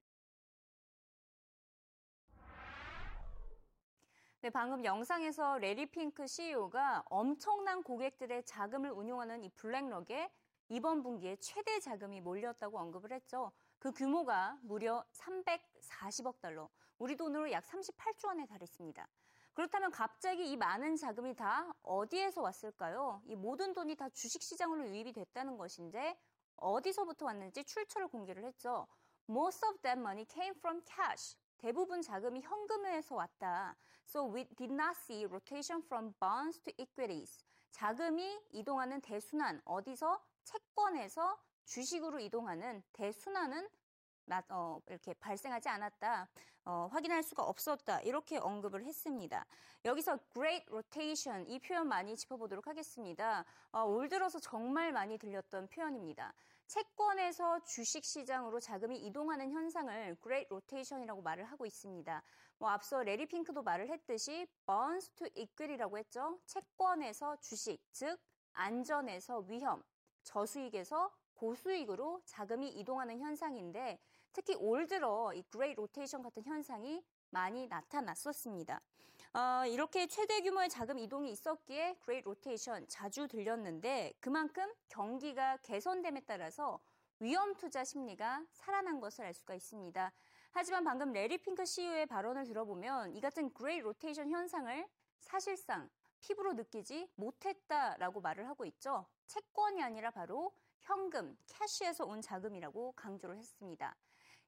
네, 4.40 4.50
방금 4.50 4.84
영상에서 4.84 5.58
레리 5.58 5.84
핑크 5.86 6.28
CEO가 6.28 7.02
엄청난 7.10 7.82
고객들의 7.82 8.44
자금을 8.44 8.92
운용하는 8.92 9.42
이 9.42 9.48
블랙럭에 9.56 10.30
이번 10.68 11.02
분기에 11.02 11.36
최대 11.40 11.80
자금이 11.80 12.20
몰렸다고 12.20 12.78
언급을 12.78 13.10
했죠. 13.10 13.50
그 13.80 13.90
규모가 13.90 14.56
무려 14.62 15.04
340억 15.12 16.40
달러, 16.40 16.68
우리 16.98 17.16
돈으로 17.16 17.50
약 17.50 17.64
38조 17.64 18.28
원에 18.28 18.46
달했습니다. 18.46 19.08
그렇다면 19.58 19.90
갑자기 19.90 20.52
이 20.52 20.56
많은 20.56 20.94
자금이 20.94 21.34
다 21.34 21.74
어디에서 21.82 22.42
왔을까요? 22.42 23.20
이 23.26 23.34
모든 23.34 23.72
돈이 23.72 23.96
다 23.96 24.08
주식시장으로 24.08 24.86
유입이 24.86 25.12
됐다는 25.12 25.56
것인데 25.56 26.16
어디서부터 26.54 27.26
왔는지 27.26 27.64
출처를 27.64 28.06
공개를 28.06 28.44
했죠. 28.44 28.86
Most 29.28 29.66
of 29.66 29.80
that 29.82 29.98
money 29.98 30.24
came 30.30 30.54
from 30.58 30.80
cash. 30.86 31.36
대부분 31.56 32.02
자금이 32.02 32.40
현금에서 32.40 33.16
왔다. 33.16 33.76
So 34.06 34.32
we 34.32 34.44
did 34.54 34.72
not 34.72 34.96
see 34.96 35.24
rotation 35.24 35.82
from 35.86 36.14
bonds 36.20 36.60
to 36.60 36.72
equities. 36.78 37.44
자금이 37.72 38.40
이동하는 38.52 39.00
대순환, 39.00 39.60
어디서 39.64 40.22
채권에서 40.44 41.36
주식으로 41.64 42.20
이동하는 42.20 42.84
대순환은 42.92 43.68
어, 44.50 44.78
이렇게 44.86 45.14
발생하지 45.14 45.68
않았다. 45.68 46.28
어, 46.68 46.86
확인할 46.92 47.22
수가 47.22 47.44
없었다. 47.44 48.02
이렇게 48.02 48.36
언급을 48.36 48.84
했습니다. 48.84 49.46
여기서 49.86 50.18
great 50.34 50.66
rotation 50.68 51.48
이 51.48 51.58
표현 51.58 51.88
많이 51.88 52.14
짚어보도록 52.14 52.66
하겠습니다. 52.66 53.42
어, 53.72 53.84
올 53.84 54.10
들어서 54.10 54.38
정말 54.38 54.92
많이 54.92 55.16
들렸던 55.16 55.68
표현입니다. 55.68 56.34
채권에서 56.66 57.64
주식 57.64 58.04
시장으로 58.04 58.60
자금이 58.60 58.98
이동하는 58.98 59.50
현상을 59.50 60.18
great 60.22 60.48
rotation이라고 60.50 61.22
말을 61.22 61.44
하고 61.44 61.64
있습니다. 61.64 62.22
뭐 62.58 62.68
앞서 62.68 63.02
레리 63.02 63.24
핑크도 63.24 63.62
말을 63.62 63.88
했듯이 63.88 64.46
bonds 64.66 65.08
to 65.12 65.26
equity라고 65.34 65.96
했죠. 65.96 66.38
채권에서 66.44 67.36
주식, 67.40 67.80
즉 67.92 68.20
안전에서 68.52 69.38
위험, 69.48 69.82
저수익에서 70.22 71.10
고수익으로 71.38 72.20
자금이 72.24 72.68
이동하는 72.68 73.18
현상인데 73.20 73.98
특히 74.32 74.54
올 74.56 74.86
들어 74.86 75.32
이 75.34 75.42
Great 75.42 75.74
Rotation 75.74 76.22
같은 76.22 76.44
현상이 76.44 77.02
많이 77.30 77.66
나타났었습니다. 77.66 78.80
어, 79.34 79.66
이렇게 79.66 80.06
최대 80.06 80.40
규모의 80.40 80.68
자금 80.68 80.98
이동이 80.98 81.30
있었기에 81.30 81.96
Great 82.00 82.22
Rotation 82.22 82.86
자주 82.88 83.28
들렸는데 83.28 84.14
그만큼 84.20 84.72
경기가 84.88 85.58
개선됨에 85.58 86.22
따라서 86.26 86.80
위험 87.20 87.54
투자 87.56 87.84
심리가 87.84 88.44
살아난 88.52 89.00
것을 89.00 89.24
알 89.24 89.34
수가 89.34 89.54
있습니다. 89.54 90.12
하지만 90.50 90.84
방금 90.84 91.12
레리 91.12 91.38
핑크 91.38 91.64
CEO의 91.64 92.06
발언을 92.06 92.44
들어보면 92.44 93.14
이 93.14 93.20
같은 93.20 93.52
Great 93.52 93.80
Rotation 93.80 94.30
현상을 94.30 94.88
사실상 95.20 95.90
피부로 96.20 96.52
느끼지 96.54 97.10
못했다라고 97.16 98.20
말을 98.20 98.48
하고 98.48 98.64
있죠. 98.64 99.06
채권이 99.26 99.82
아니라 99.82 100.10
바로 100.10 100.52
현금, 100.80 101.36
cash에서 101.46 102.04
온 102.06 102.20
자금이라고 102.22 102.92
강조를 102.92 103.36
했습니다. 103.36 103.96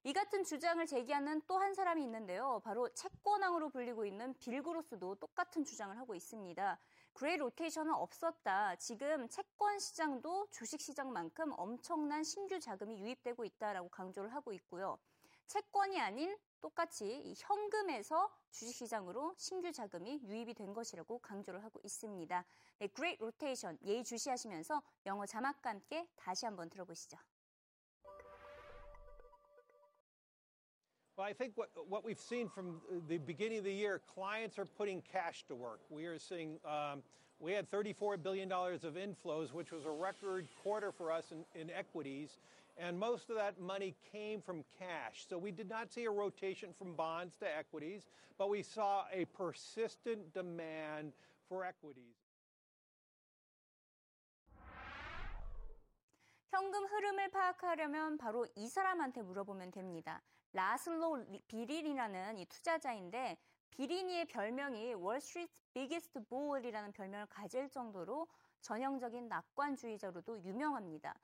이 0.03 0.13
같은 0.13 0.43
주장을 0.43 0.83
제기하는 0.85 1.41
또 1.47 1.59
한 1.59 1.75
사람이 1.75 2.01
있는데요. 2.03 2.59
바로 2.63 2.89
채권왕으로 2.89 3.69
불리고 3.69 4.05
있는 4.05 4.33
빌 4.39 4.56
그로스도 4.56 5.15
똑같은 5.15 5.63
주장을 5.63 5.95
하고 5.97 6.15
있습니다. 6.15 6.79
Great 7.13 7.37
Rotation은 7.37 7.93
없었다. 7.93 8.75
지금 8.77 9.29
채권 9.29 9.77
시장도 9.77 10.47
주식 10.49 10.81
시장만큼 10.81 11.53
엄청난 11.55 12.23
신규 12.23 12.59
자금이 12.59 12.99
유입되고 12.99 13.45
있다라고 13.45 13.89
강조를 13.89 14.33
하고 14.33 14.53
있고요. 14.53 14.97
채권이 15.45 15.99
아닌 15.99 16.35
똑같이 16.61 17.33
현금에서 17.37 18.29
주식시장으로 18.51 19.33
신규 19.37 19.71
자금이 19.71 20.21
유입이 20.23 20.53
된 20.53 20.73
것이라고 20.73 21.19
강조를 21.19 21.63
하고 21.63 21.81
있습니다. 21.83 22.45
네, 22.79 22.87
Great 22.87 23.17
Rotation 23.21 23.77
예의 23.83 24.03
주시하시면서 24.03 24.81
영어 25.07 25.25
자막과 25.25 25.69
함께 25.71 26.07
다시 26.15 26.45
한번 26.45 26.69
들어보시죠. 26.69 27.17
Well, 31.17 31.27
I 31.27 31.33
think 31.33 31.55
what, 31.55 31.69
what 31.87 32.03
we've 32.03 32.19
seen 32.19 32.47
from 32.47 32.81
the 33.07 33.19
beginning 33.19 33.59
of 33.59 33.65
the 33.65 33.73
year, 33.73 34.01
clients 34.07 34.57
are 34.57 34.65
putting 34.65 35.03
cash 35.03 35.43
to 35.49 35.55
work. 35.55 35.81
We 35.89 36.05
are 36.05 36.17
seeing, 36.17 36.57
um, 36.65 37.03
we 37.39 37.51
had 37.51 37.69
$34 37.69 38.23
billion 38.23 38.51
of 38.51 38.95
inflows, 38.95 39.53
which 39.53 39.71
was 39.71 39.85
a 39.85 39.91
record 39.91 40.47
quarter 40.63 40.91
for 40.91 41.11
us 41.11 41.31
in, 41.31 41.43
in 41.53 41.69
equities. 41.69 42.39
And 42.77 42.97
most 42.97 43.29
of 43.29 43.35
that 43.35 43.59
money 43.59 43.95
came 44.11 44.41
from 44.41 44.63
cash. 44.79 45.25
So 45.27 45.37
we 45.37 45.51
did 45.51 45.69
not 45.69 45.91
see 45.91 46.05
a 46.05 46.11
rotation 46.11 46.73
from 46.77 46.95
bonds 46.95 47.37
to 47.37 47.45
equities, 47.45 48.07
but 48.37 48.49
we 48.49 48.63
saw 48.63 49.05
a 49.11 49.25
persistent 49.25 50.33
demand 50.33 51.13
for 51.47 51.63
equities. 51.65 52.15
현금 56.49 56.85
흐름을 56.85 57.29
파악하려면 57.29 58.17
바로 58.17 58.45
이 58.55 58.67
사람한테 58.67 59.21
물어보면 59.21 59.71
됩니다. 59.71 60.21
라슬로 60.53 61.25
비린이라는 61.47 62.37
이 62.39 62.45
투자자인데 62.45 63.37
비리니의 63.69 64.25
별명이 64.25 64.95
월스트리트 64.95 65.61
비기스트 65.73 66.25
부울이라는 66.25 66.91
별명을 66.91 67.27
가질 67.27 67.69
정도로 67.69 68.27
전형적인 68.59 69.29
낙관주의자로도 69.29 70.43
유명합니다. 70.43 71.15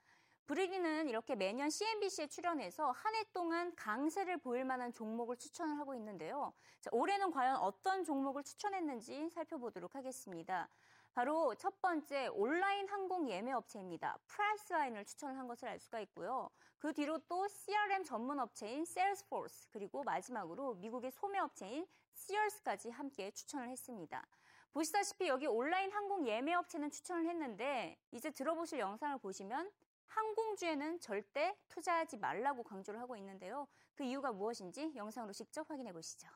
브리니는 0.47 1.09
이렇게 1.09 1.35
매년 1.35 1.69
CNBC에 1.69 2.27
출연해서 2.27 2.91
한 2.91 3.15
해 3.15 3.23
동안 3.33 3.75
강세를 3.75 4.37
보일 4.37 4.63
만한 4.63 4.93
종목을 4.93 5.35
추천을 5.37 5.77
하고 5.77 5.93
있는데요. 5.95 6.53
자, 6.79 6.89
올해는 6.93 7.31
과연 7.31 7.57
어떤 7.57 8.03
종목을 8.05 8.43
추천했는지 8.43 9.29
살펴보도록 9.29 9.95
하겠습니다. 9.95 10.69
바로 11.13 11.55
첫 11.55 11.81
번째 11.81 12.27
온라인 12.27 12.87
항공 12.87 13.29
예매 13.29 13.51
업체입니다. 13.51 14.19
프라이스라인을 14.27 15.03
추천을 15.05 15.37
한 15.37 15.47
것을 15.47 15.67
알 15.67 15.79
수가 15.79 15.99
있고요. 16.01 16.49
그 16.77 16.93
뒤로 16.93 17.17
또 17.27 17.47
CRM 17.47 18.03
전문 18.03 18.39
업체인 18.39 18.85
세일스포스 18.85 19.69
그리고 19.71 20.03
마지막으로 20.03 20.75
미국의 20.75 21.11
소매 21.11 21.39
업체인 21.39 21.87
시얼스까지 22.13 22.91
함께 22.91 23.31
추천을 23.31 23.69
했습니다. 23.69 24.25
보시다시피 24.71 25.27
여기 25.27 25.47
온라인 25.47 25.91
항공 25.91 26.27
예매 26.27 26.53
업체는 26.53 26.91
추천을 26.91 27.27
했는데 27.27 27.97
이제 28.11 28.29
들어보실 28.29 28.79
영상을 28.79 29.17
보시면 29.17 29.71
항공주에는 30.07 30.99
절대 30.99 31.55
투자하지 31.69 32.17
말라고 32.17 32.63
강조를 32.63 32.99
하고 32.99 33.15
있는데요. 33.17 33.67
그 33.95 34.03
이유가 34.03 34.31
무엇인지 34.31 34.93
영상으로 34.95 35.33
직접 35.33 35.69
확인해 35.69 35.91
보시죠. 35.91 36.27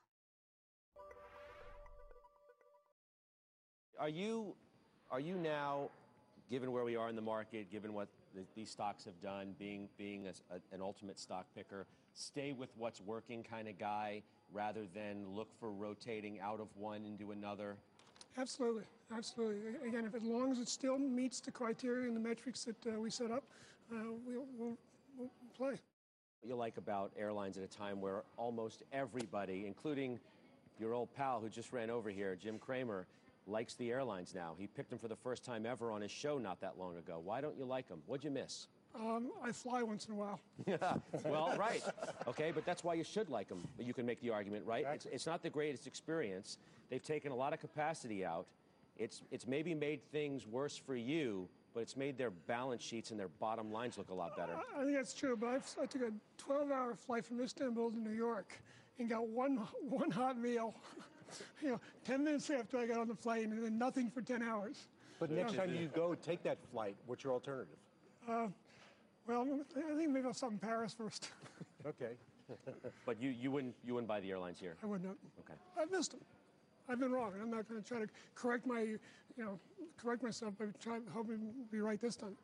Are 3.99 4.09
you 4.09 4.55
are 5.11 5.21
you 5.21 5.37
now 5.37 5.89
given 6.49 6.71
where 6.71 6.83
we 6.83 6.95
are 6.95 7.07
in 7.07 7.15
the 7.15 7.21
market, 7.21 7.69
given 7.69 7.93
what 7.93 8.09
the, 8.33 8.43
these 8.55 8.71
stocks 8.71 9.05
have 9.05 9.19
done, 9.21 9.55
being 9.59 9.87
being 9.97 10.27
a, 10.27 10.33
a, 10.53 10.59
an 10.73 10.81
ultimate 10.81 11.19
stock 11.19 11.45
picker, 11.55 11.85
stay 12.13 12.51
with 12.51 12.69
what's 12.77 12.99
working 13.01 13.43
kind 13.43 13.67
of 13.67 13.77
guy 13.77 14.23
rather 14.51 14.87
than 14.93 15.35
look 15.35 15.49
for 15.59 15.71
rotating 15.71 16.39
out 16.41 16.59
of 16.59 16.67
one 16.75 17.05
into 17.05 17.31
another? 17.31 17.77
Absolutely, 18.37 18.83
absolutely. 19.15 19.59
Again, 19.87 20.05
if 20.05 20.15
as 20.15 20.23
long 20.23 20.51
as 20.51 20.59
it 20.59 20.69
still 20.69 20.97
meets 20.97 21.39
the 21.41 21.51
criteria 21.51 22.07
and 22.07 22.15
the 22.15 22.19
metrics 22.19 22.63
that 22.63 22.87
uh, 22.87 22.99
we 22.99 23.09
set 23.09 23.29
up, 23.29 23.43
uh, 23.91 23.97
we'll, 24.25 24.45
we'll, 24.57 24.77
we'll 25.17 25.29
play. 25.57 25.71
What 25.71 26.49
you 26.49 26.55
like 26.55 26.77
about 26.77 27.11
airlines 27.19 27.57
at 27.57 27.63
a 27.63 27.67
time 27.67 28.01
where 28.01 28.23
almost 28.37 28.83
everybody, 28.93 29.65
including 29.67 30.19
your 30.79 30.93
old 30.93 31.13
pal 31.13 31.39
who 31.39 31.49
just 31.49 31.71
ran 31.73 31.89
over 31.89 32.09
here, 32.09 32.35
Jim 32.35 32.57
Cramer, 32.57 33.05
likes 33.47 33.75
the 33.75 33.91
airlines 33.91 34.33
now. 34.33 34.55
He 34.57 34.65
picked 34.65 34.89
them 34.89 34.99
for 34.99 35.07
the 35.07 35.15
first 35.15 35.43
time 35.43 35.65
ever 35.65 35.91
on 35.91 36.01
his 36.01 36.11
show 36.11 36.37
not 36.37 36.61
that 36.61 36.77
long 36.79 36.97
ago. 36.97 37.21
Why 37.23 37.41
don't 37.41 37.57
you 37.57 37.65
like 37.65 37.87
them? 37.87 38.01
What'd 38.05 38.23
you 38.23 38.31
miss? 38.31 38.67
Um, 38.95 39.31
I 39.43 39.51
fly 39.51 39.83
once 39.83 40.05
in 40.05 40.13
a 40.13 40.17
while. 40.17 40.39
Yeah. 40.67 40.95
well, 41.25 41.55
right. 41.57 41.81
Okay, 42.27 42.51
but 42.53 42.65
that's 42.65 42.83
why 42.83 42.93
you 42.93 43.03
should 43.03 43.29
like 43.29 43.47
them. 43.49 43.67
You 43.79 43.93
can 43.93 44.05
make 44.05 44.21
the 44.21 44.29
argument, 44.29 44.65
right? 44.65 44.85
It's, 44.93 45.05
it's 45.05 45.25
not 45.25 45.41
the 45.41 45.49
greatest 45.49 45.87
experience. 45.87 46.57
They've 46.89 47.01
taken 47.01 47.31
a 47.31 47.35
lot 47.35 47.53
of 47.53 47.59
capacity 47.59 48.23
out. 48.25 48.45
It's, 48.97 49.21
it's 49.31 49.47
maybe 49.47 49.73
made 49.73 50.01
things 50.11 50.45
worse 50.45 50.77
for 50.77 50.95
you, 50.95 51.47
but 51.73 51.79
it's 51.79 51.97
made 51.97 52.17
their 52.17 52.29
balance 52.29 52.83
sheets 52.83 53.11
and 53.11 53.19
their 53.19 53.29
bottom 53.39 53.71
lines 53.71 53.97
look 53.97 54.09
a 54.09 54.13
lot 54.13 54.37
better. 54.37 54.53
I 54.77 54.83
think 54.83 54.95
that's 54.95 55.13
true, 55.13 55.35
but 55.35 55.47
I've, 55.47 55.75
I 55.81 55.85
took 55.85 56.01
a 56.03 56.11
12-hour 56.41 56.95
flight 56.95 57.25
from 57.25 57.41
Istanbul 57.41 57.91
to 57.91 57.97
New 57.97 58.11
York 58.15 58.53
and 58.99 59.09
got 59.09 59.27
one 59.27 59.57
one 59.89 60.11
hot 60.11 60.37
meal. 60.37 60.75
you 61.61 61.69
know, 61.69 61.79
10 62.05 62.23
minutes 62.23 62.49
after 62.49 62.77
I 62.77 62.85
got 62.85 62.99
on 62.99 63.07
the 63.07 63.15
plane, 63.15 63.51
and 63.51 63.63
then 63.63 63.77
nothing 63.77 64.11
for 64.11 64.21
10 64.21 64.43
hours. 64.43 64.87
But 65.19 65.31
next 65.31 65.55
time 65.55 65.73
you 65.73 65.87
go 65.93 66.13
take 66.15 66.43
that 66.43 66.57
flight, 66.71 66.95
what's 67.05 67.23
your 67.23 67.33
alternative? 67.33 67.77
Well, 69.31 69.47
I 69.77 69.95
think 69.95 70.09
maybe 70.11 70.27
I'll 70.27 70.33
stop 70.33 70.51
in 70.51 70.57
Paris 70.57 70.93
first. 70.93 71.29
Okay. 71.87 72.13
But 73.05 73.21
you, 73.21 73.29
you 73.29 73.49
wouldn't 73.49 73.75
you 73.85 73.93
wouldn't 73.93 74.09
buy 74.09 74.19
the 74.19 74.29
airlines 74.29 74.59
here. 74.59 74.75
I 74.83 74.85
would 74.85 75.01
not. 75.01 75.15
Okay. 75.39 75.57
I've 75.79 75.89
missed 75.89 76.11
them. 76.11 76.19
I've 76.89 76.99
been 76.99 77.13
wrong. 77.13 77.31
and 77.33 77.41
I'm 77.41 77.49
not 77.49 77.67
going 77.69 77.81
to 77.81 77.87
try 77.87 77.99
to 77.99 78.07
correct 78.35 78.67
my, 78.67 78.81
you 78.81 78.99
know, 79.37 79.57
correct 79.95 80.21
myself 80.21 80.53
by 80.59 80.65
trying 80.83 81.03
hoping 81.13 81.37
to 81.37 81.71
be 81.71 81.79
right 81.79 81.99
this 82.01 82.17
time. 82.17 82.35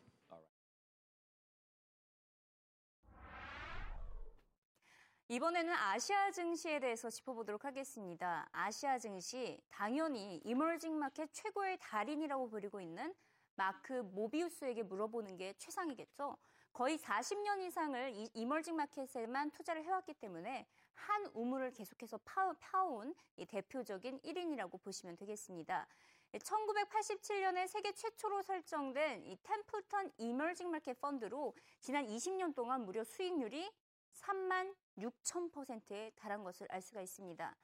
이번에는 5.30 5.74
아시아 5.74 6.32
증시에 6.32 6.80
대해서 6.80 7.10
짚어보도록 7.10 7.66
하겠습니다. 7.66 8.48
아시아 8.54 8.98
증시 8.98 9.60
당연히 9.70 10.40
이머징 10.46 10.98
마켓 10.98 11.34
최고의 11.34 11.80
달인이라고 11.82 12.50
부르고 12.50 12.80
있는 12.80 13.14
마크 13.56 13.92
모비우스에게 14.14 14.84
물어보는 14.84 15.36
게 15.36 15.54
최상이겠죠. 15.58 16.38
거의 16.78 16.96
40년 17.00 17.60
이상을 17.64 18.14
이 18.14 18.30
이머징 18.36 18.76
마켓에만 18.76 19.50
투자를 19.50 19.84
해왔기 19.84 20.14
때문에 20.14 20.68
한 20.94 21.26
우물을 21.34 21.72
계속해서 21.72 22.20
파, 22.24 22.54
파온 22.60 23.16
이 23.36 23.48
대표적인 23.48 24.20
1인이라고 24.20 24.80
보시면 24.84 25.18
되겠습니다. 25.18 25.88
1987년에 26.34 27.68
세계 27.68 27.94
최초로 27.94 28.44
설정된 28.44 29.26
이 29.26 29.36
템플턴 29.42 30.12
이머징 30.20 30.70
마켓 30.70 31.02
펀드로 31.02 31.56
지난 31.80 32.06
20년 32.06 32.54
동안 32.54 32.86
무려 32.86 33.04
수익률이 33.04 33.72
3만 34.14 34.76
6천 35.00 35.52
퍼센트에 35.52 36.12
달한 36.16 36.44
것을 36.44 36.68
알 36.70 36.84
수가 36.84 37.02
있습니다. 37.02 37.56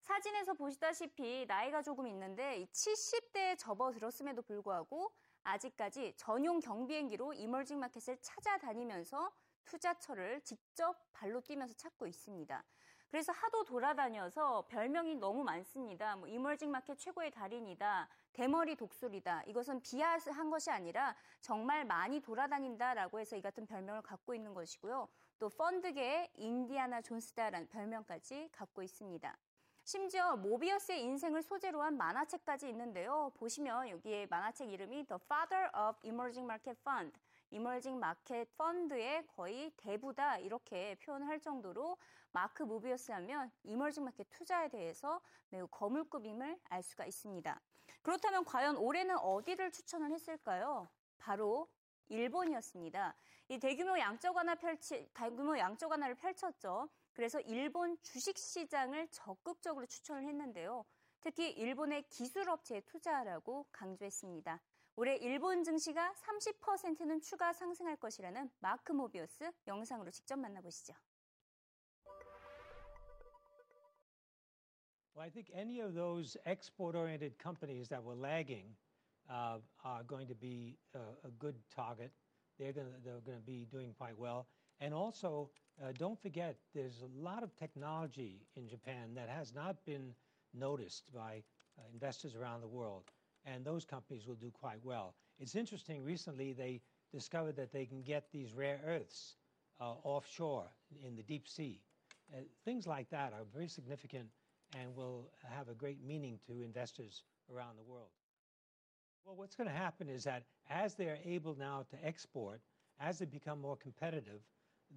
사진에서 0.00 0.54
보시다시피 0.54 1.44
나이가 1.46 1.82
조금 1.82 2.06
있는데 2.06 2.66
70대에 2.72 3.58
접어들었음에도 3.58 4.40
불구하고 4.40 5.12
아직까지 5.44 6.14
전용 6.16 6.60
경비행기로 6.60 7.34
이머징 7.34 7.78
마켓을 7.80 8.18
찾아다니면서 8.20 9.32
투자처를 9.64 10.40
직접 10.42 10.96
발로 11.12 11.40
뛰면서 11.40 11.74
찾고 11.74 12.06
있습니다. 12.06 12.64
그래서 13.10 13.30
하도 13.30 13.62
돌아다녀서 13.64 14.64
별명이 14.68 15.16
너무 15.16 15.44
많습니다. 15.44 16.16
뭐 16.16 16.26
이머징 16.26 16.70
마켓 16.70 16.98
최고의 16.98 17.30
달인이다. 17.30 18.08
대머리 18.32 18.74
독수리다. 18.74 19.42
이것은 19.42 19.82
비하한 19.82 20.48
것이 20.48 20.70
아니라 20.70 21.14
정말 21.42 21.84
많이 21.84 22.20
돌아다닌다라고 22.20 23.20
해서 23.20 23.36
이 23.36 23.42
같은 23.42 23.66
별명을 23.66 24.00
갖고 24.00 24.34
있는 24.34 24.54
것이고요. 24.54 25.08
또 25.38 25.50
펀드계의 25.50 26.30
인디아나 26.36 27.02
존스다라는 27.02 27.68
별명까지 27.68 28.48
갖고 28.50 28.82
있습니다. 28.82 29.36
심지어 29.84 30.36
모비어스의 30.36 31.02
인생을 31.02 31.42
소재로 31.42 31.82
한 31.82 31.96
만화책까지 31.96 32.68
있는데요. 32.68 33.32
보시면 33.36 33.88
여기에 33.88 34.26
만화책 34.26 34.70
이름이 34.70 35.06
The 35.06 35.18
Father 35.24 35.70
of 35.76 35.98
Emerging 36.04 36.44
Market 36.44 36.78
Fund, 36.80 37.18
emerging 37.50 37.98
market 37.98 38.56
펀드의 38.56 39.26
거의 39.26 39.72
대부다 39.76 40.38
이렇게 40.38 40.94
표현을 41.02 41.26
할 41.26 41.40
정도로 41.40 41.98
마크 42.30 42.62
모비어스 42.62 43.10
하면 43.12 43.50
emerging 43.64 44.04
market 44.04 44.30
투자에 44.30 44.68
대해서 44.68 45.20
매우 45.50 45.66
거물급임을 45.66 46.60
알 46.70 46.82
수가 46.82 47.04
있습니다. 47.04 47.60
그렇다면 48.02 48.44
과연 48.44 48.76
올해는 48.76 49.18
어디를 49.18 49.72
추천을 49.72 50.12
했을까요? 50.12 50.88
바로 51.18 51.68
일본이었습니다. 52.08 53.14
이 53.48 53.58
대규모 53.58 53.98
양적 53.98 54.34
완화 54.34 54.54
펼치 54.54 55.08
대규모 55.12 55.58
양적 55.58 55.90
완화를 55.90 56.14
펼쳤죠. 56.14 56.88
그래서 57.12 57.40
일본 57.40 57.96
주식 58.02 58.38
시장을 58.38 59.08
적극적으로 59.08 59.86
추천을 59.86 60.26
했는데요. 60.26 60.84
특히 61.20 61.50
일본의 61.52 62.08
기술 62.08 62.48
업체에 62.48 62.80
투자하라고 62.80 63.66
강조했습니다. 63.70 64.60
올해 64.96 65.16
일본 65.16 65.62
증시가 65.64 66.12
30%는 66.12 67.20
추가 67.20 67.52
상승할 67.52 67.96
것이라는 67.96 68.50
마크 68.58 68.92
모비어스 68.92 69.50
영상으로 69.66 70.10
직접 70.10 70.36
만나보시죠. 70.38 70.94
Well, 75.14 75.26
I 75.26 75.30
think 75.30 75.50
any 75.54 75.80
of 75.80 75.94
those 75.94 76.38
export 76.46 76.96
oriented 76.96 77.38
companies 77.38 77.88
that 77.88 78.02
were 78.02 78.16
lagging 78.16 78.74
uh, 79.28 79.58
are 79.84 80.02
going 80.04 80.26
to 80.26 80.34
be 80.34 80.78
uh, 80.94 81.00
a 81.24 81.30
good 81.38 81.56
target. 81.68 82.10
They're 82.58 82.72
going 82.72 82.88
to, 82.88 82.98
they're 83.04 83.20
going 83.20 83.38
to 83.38 83.44
be 83.44 83.66
doing 83.70 83.92
quite 83.96 84.16
well. 84.18 84.46
And 84.80 84.94
also, 84.94 85.50
uh, 85.80 85.92
don't 85.98 86.20
forget, 86.20 86.56
there's 86.74 87.02
a 87.02 87.24
lot 87.24 87.42
of 87.42 87.54
technology 87.56 88.40
in 88.56 88.68
Japan 88.68 89.14
that 89.14 89.28
has 89.28 89.54
not 89.54 89.84
been 89.84 90.14
noticed 90.54 91.04
by 91.14 91.42
uh, 91.78 91.82
investors 91.92 92.34
around 92.34 92.60
the 92.60 92.68
world. 92.68 93.04
And 93.44 93.64
those 93.64 93.84
companies 93.84 94.26
will 94.26 94.36
do 94.36 94.50
quite 94.50 94.78
well. 94.84 95.14
It's 95.40 95.56
interesting, 95.56 96.04
recently 96.04 96.52
they 96.52 96.80
discovered 97.12 97.56
that 97.56 97.72
they 97.72 97.86
can 97.86 98.02
get 98.02 98.30
these 98.32 98.54
rare 98.54 98.80
earths 98.86 99.34
uh, 99.80 99.94
offshore 100.04 100.66
in 101.04 101.16
the 101.16 101.22
deep 101.22 101.48
sea. 101.48 101.80
Uh, 102.32 102.40
things 102.64 102.86
like 102.86 103.10
that 103.10 103.32
are 103.32 103.44
very 103.52 103.68
significant 103.68 104.28
and 104.78 104.94
will 104.94 105.30
have 105.42 105.68
a 105.68 105.74
great 105.74 105.98
meaning 106.06 106.38
to 106.46 106.62
investors 106.62 107.24
around 107.54 107.76
the 107.76 107.82
world. 107.82 108.10
Well, 109.24 109.36
what's 109.36 109.54
going 109.54 109.68
to 109.68 109.74
happen 109.74 110.08
is 110.08 110.24
that 110.24 110.44
as 110.70 110.94
they're 110.94 111.18
able 111.24 111.56
now 111.58 111.84
to 111.90 112.06
export, 112.06 112.60
as 113.00 113.18
they 113.18 113.24
become 113.26 113.60
more 113.60 113.76
competitive, 113.76 114.40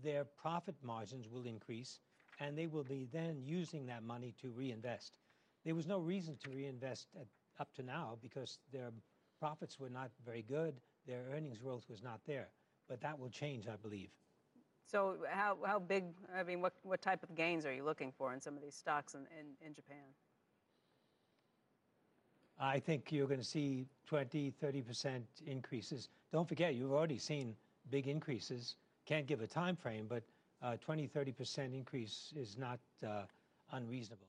their 0.03 0.25
profit 0.25 0.75
margins 0.83 1.27
will 1.29 1.45
increase, 1.45 1.99
and 2.39 2.57
they 2.57 2.67
will 2.67 2.83
be 2.83 3.07
then 3.11 3.41
using 3.43 3.85
that 3.87 4.03
money 4.03 4.33
to 4.41 4.49
reinvest. 4.49 5.19
There 5.63 5.75
was 5.75 5.87
no 5.87 5.99
reason 5.99 6.37
to 6.43 6.49
reinvest 6.51 7.07
at, 7.19 7.27
up 7.59 7.73
to 7.75 7.83
now 7.83 8.17
because 8.21 8.59
their 8.71 8.91
profits 9.39 9.79
were 9.79 9.89
not 9.89 10.11
very 10.25 10.43
good, 10.43 10.75
their 11.07 11.23
earnings 11.33 11.57
growth 11.57 11.85
was 11.89 12.03
not 12.03 12.19
there. 12.25 12.49
But 12.87 13.01
that 13.01 13.17
will 13.17 13.29
change, 13.29 13.67
I 13.67 13.75
believe. 13.75 14.09
So 14.85 15.17
how, 15.29 15.57
how 15.65 15.79
big, 15.79 16.05
I 16.35 16.43
mean, 16.43 16.61
what, 16.61 16.73
what 16.83 17.01
type 17.01 17.23
of 17.23 17.33
gains 17.35 17.65
are 17.65 17.73
you 17.73 17.83
looking 17.83 18.11
for 18.11 18.33
in 18.33 18.41
some 18.41 18.55
of 18.55 18.61
these 18.61 18.75
stocks 18.75 19.15
in, 19.15 19.21
in, 19.39 19.67
in 19.67 19.73
Japan? 19.73 20.03
I 22.59 22.79
think 22.79 23.11
you're 23.11 23.27
going 23.27 23.39
to 23.39 23.45
see 23.45 23.87
20, 24.07 24.53
30% 24.63 25.21
increases. 25.45 26.09
Don't 26.31 26.47
forget, 26.47 26.75
you've 26.75 26.91
already 26.93 27.17
seen 27.17 27.55
big 27.89 28.07
increases. 28.07 28.75
Can't 29.06 29.26
give 29.26 29.40
a 29.42 29.46
time 29.46 29.76
frame, 29.76 30.06
but 30.08 30.22
uh, 30.62 30.76
20, 30.76 31.08
30% 31.08 31.74
increase 31.74 32.32
is 32.36 32.56
not 32.56 32.78
uh, 33.04 33.24
unreasonable. 33.72 34.28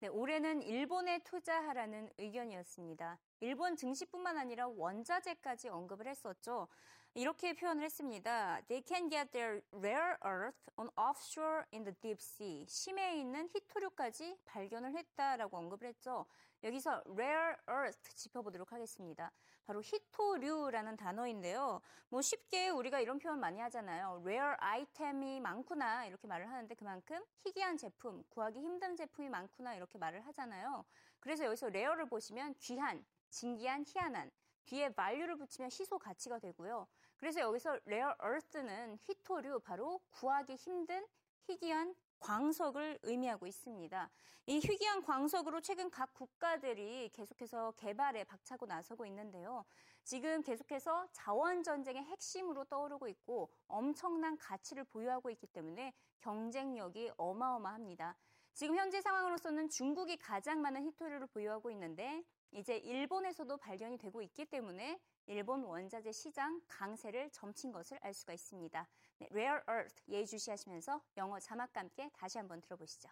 네, 0.00 0.08
올해는 0.08 0.62
일본에 0.62 1.20
투자하라는 1.24 2.10
의견이었습니다. 2.18 3.18
일본 3.40 3.76
증시뿐만 3.76 4.36
아니라 4.36 4.68
원자재까지 4.68 5.68
언급을 5.68 6.06
했었죠. 6.06 6.68
이렇게 7.13 7.53
표현을 7.53 7.83
했습니다. 7.83 8.61
They 8.69 8.81
can 8.87 9.09
get 9.09 9.31
their 9.31 9.61
rare 9.73 10.15
earth 10.25 10.57
on 10.77 10.89
offshore 10.97 11.65
in 11.73 11.83
the 11.83 11.93
deep 11.99 12.19
sea. 12.21 12.65
심해에 12.69 13.17
있는 13.19 13.49
히토류까지 13.49 14.37
발견을 14.45 14.95
했다라고 14.95 15.57
언급을 15.57 15.89
했죠. 15.89 16.25
여기서 16.63 17.03
rare 17.09 17.55
earth 17.69 18.15
짚어보도록 18.15 18.71
하겠습니다. 18.71 19.29
바로 19.65 19.81
히토류라는 19.81 20.95
단어인데요. 20.95 21.81
뭐 22.07 22.21
쉽게 22.21 22.69
우리가 22.69 23.01
이런 23.01 23.19
표현 23.19 23.41
많이 23.41 23.59
하잖아요. 23.59 24.21
rare 24.23 24.55
아이템이 24.59 25.41
많구나 25.41 26.05
이렇게 26.05 26.27
말을 26.27 26.49
하는데 26.49 26.73
그만큼 26.75 27.21
희귀한 27.39 27.75
제품, 27.75 28.23
구하기 28.29 28.57
힘든 28.57 28.95
제품이 28.95 29.27
많구나 29.27 29.75
이렇게 29.75 29.97
말을 29.97 30.25
하잖아요. 30.27 30.85
그래서 31.19 31.43
여기서 31.43 31.67
rare를 31.67 32.05
보시면 32.05 32.55
귀한, 32.59 33.05
진기한, 33.29 33.83
희한한 33.85 34.31
뒤에 34.65 34.93
value를 34.93 35.35
붙이면 35.37 35.69
희소 35.71 35.99
가치가 35.99 36.39
되고요. 36.39 36.87
그래서 37.21 37.39
여기서 37.41 37.77
rare 37.85 38.13
earth는 38.19 38.97
희토류, 38.99 39.59
바로 39.59 39.99
구하기 40.09 40.55
힘든 40.55 41.05
희귀한 41.43 41.93
광석을 42.19 42.97
의미하고 43.03 43.45
있습니다. 43.45 44.09
이 44.47 44.55
희귀한 44.55 45.03
광석으로 45.03 45.61
최근 45.61 45.91
각 45.91 46.15
국가들이 46.15 47.09
계속해서 47.13 47.73
개발에 47.73 48.23
박차고 48.23 48.65
나서고 48.65 49.05
있는데요. 49.05 49.65
지금 50.03 50.41
계속해서 50.41 51.09
자원 51.11 51.61
전쟁의 51.61 52.03
핵심으로 52.05 52.63
떠오르고 52.65 53.07
있고 53.09 53.51
엄청난 53.67 54.35
가치를 54.35 54.83
보유하고 54.85 55.29
있기 55.29 55.45
때문에 55.45 55.93
경쟁력이 56.21 57.11
어마어마합니다. 57.17 58.17
지금 58.53 58.77
현재 58.77 58.99
상황으로서는 58.99 59.69
중국이 59.69 60.17
가장 60.17 60.59
많은 60.61 60.85
히토리를 60.85 61.27
보유하고 61.27 61.69
있는데 61.69 62.23
이제 62.49 62.77
일본에서도 62.77 63.55
발견이 63.57 63.99
되고 63.99 64.23
있기 64.23 64.45
때문에 64.45 64.99
일본 65.27 65.63
원자재 65.63 66.11
시장 66.11 66.61
강세를 66.67 67.31
점친 67.31 67.71
것을 67.71 67.97
알 68.01 68.13
수가 68.13 68.33
있습니다. 68.33 68.87
네, 69.19 69.27
rare 69.31 69.61
earth 69.69 70.03
예의주시하시면서 70.09 71.01
영어 71.17 71.39
자막과 71.39 71.79
함께 71.79 72.09
다시 72.13 72.37
한번 72.37 72.61
들어보시죠. 72.61 73.09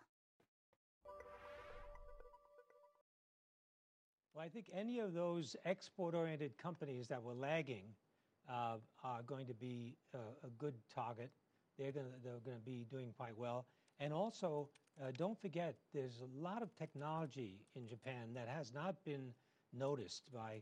Well, 4.34 4.46
I 4.46 4.50
think 4.50 4.70
any 4.72 5.00
of 5.00 5.14
those 5.14 5.58
export 5.66 6.16
oriented 6.16 6.58
companies 6.58 7.08
that 7.08 7.22
were 7.22 7.36
lagging 7.36 7.94
uh, 8.48 8.78
are 9.04 9.24
going 9.24 9.46
to 9.48 9.54
be 9.54 9.98
uh, 10.14 10.20
a 10.44 10.50
good 10.58 10.76
target. 10.94 11.30
They're 11.78 11.92
going 11.92 12.12
to, 12.24 12.60
be 12.66 12.86
doing 12.90 13.14
quite 13.16 13.38
well. 13.38 13.66
And 14.00 14.14
also, 14.14 14.70
uh, 15.02 15.12
don't 15.18 15.40
forget, 15.40 15.76
there's 15.94 16.22
a 16.22 16.42
lot 16.42 16.62
of 16.62 16.76
technology 16.76 17.66
in 17.76 17.88
Japan 17.88 18.34
that 18.34 18.48
has 18.48 18.74
not 18.74 19.04
been 19.06 19.34
noticed 19.74 20.24
by 20.34 20.62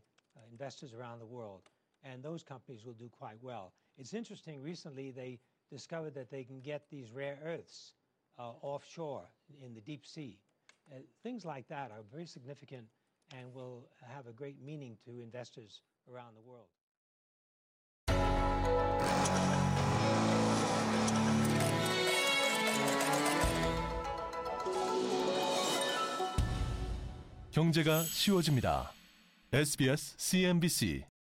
investors 0.51 0.93
around 0.93 1.19
the 1.19 1.25
world, 1.25 1.69
and 2.03 2.23
those 2.23 2.43
companies 2.43 2.85
will 2.85 2.93
do 2.93 3.09
quite 3.09 3.37
well. 3.41 3.73
It's 3.97 4.13
interesting, 4.13 4.61
recently 4.61 5.11
they 5.11 5.39
discovered 5.69 6.13
that 6.15 6.29
they 6.29 6.43
can 6.43 6.61
get 6.61 6.89
these 6.89 7.11
rare 7.11 7.37
earths 7.43 7.93
uh, 8.39 8.51
offshore 8.61 9.23
in 9.63 9.73
the 9.73 9.81
deep 9.81 10.05
sea. 10.05 10.39
Uh, 10.91 10.97
things 11.21 11.45
like 11.45 11.67
that 11.67 11.91
are 11.91 12.03
very 12.11 12.25
significant 12.25 12.85
and 13.37 13.53
will 13.53 13.87
have 14.01 14.27
a 14.27 14.33
great 14.33 14.61
meaning 14.63 14.97
to 15.05 15.21
investors 15.21 15.81
around 16.11 16.35
the 16.35 16.41
world. 16.41 16.67
경제가 27.51 28.01
쉬워집니다. 28.05 28.91
SBS 29.52 30.14
CNBC 30.18 31.17